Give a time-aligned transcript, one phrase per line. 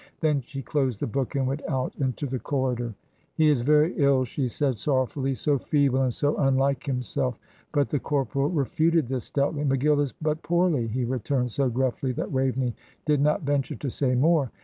[0.19, 2.95] Then she closed the book and went out into the corridor.
[3.35, 7.39] "He is very ill," she said, sorrowfully; "so feeble and so unlike himself."
[7.71, 9.63] But the corporal refuted this stoutly.
[9.63, 12.73] "McGill is but poorly," he returned, so gruffly that Waveney
[13.05, 14.49] did not venture to say more.